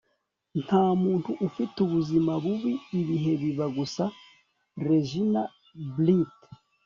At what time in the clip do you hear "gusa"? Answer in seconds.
3.77-4.03